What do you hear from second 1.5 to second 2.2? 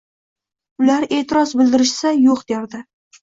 bildirishsa,